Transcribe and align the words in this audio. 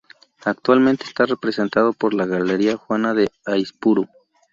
Actualmente 0.45 1.03
está 1.05 1.27
representado 1.27 1.93
por 1.93 2.15
la 2.15 2.25
galería 2.25 2.75
Juana 2.75 3.13
de 3.13 3.29
Aizpuru. 3.45 4.07